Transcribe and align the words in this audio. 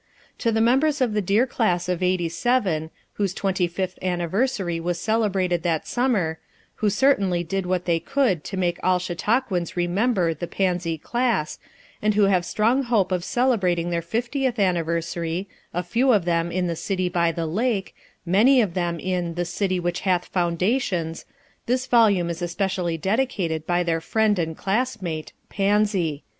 To 0.39 0.51
the 0.51 0.61
members 0.61 0.99
of 0.99 1.13
the 1.13 1.21
dear 1.21 1.45
class 1.45 1.87
of 1.87 2.01
'87, 2.01 2.89
whose 3.13 3.35
twenty 3.35 3.67
fifth 3.67 3.99
anniversary 4.01 4.79
was 4.79 4.99
celebrated 4.99 5.61
that 5.61 5.87
summer,— 5.87 6.39
who 6.77 6.89
certainly 6.89 7.43
did 7.43 7.67
what 7.67 7.85
they 7.85 7.99
FOREWORD 7.99 8.05
could 8.11 8.43
to 8.45 8.57
make 8.57 8.79
all 8.81 8.97
Chautauquans 8.97 9.75
remember 9.75 10.33
"The 10.33 10.47
Pansy 10.47 10.97
Class" 10.97 11.59
and 12.01 12.15
who 12.15 12.23
have 12.23 12.45
strong 12.47 12.81
hope 12.81 13.11
of 13.11 13.23
celebrating 13.23 13.91
their 13.91 14.01
fiftieth 14.01 14.57
anniversary, 14.57 15.47
a 15.71 15.83
few 15.83 16.11
of 16.11 16.25
them 16.25 16.51
in 16.51 16.65
the" 16.65 16.75
city 16.89 17.07
by 17.07 17.31
the 17.31 17.45
lake," 17.45 17.93
many 18.25 18.59
of 18.59 18.73
them 18.73 18.99
in 18.99 19.35
the 19.35 19.45
"City 19.45 19.79
which 19.79 19.99
hath 19.99 20.25
foundations" 20.25 21.25
this 21.67 21.85
volume 21.85 22.31
is 22.31 22.41
especially 22.41 22.97
dedicated 22.97 23.67
by 23.67 23.83
their 23.83 24.01
friend 24.01 24.39
and 24.39 24.57
class 24.57 24.99
mate, 24.99 25.31
Pansy. 25.49 26.23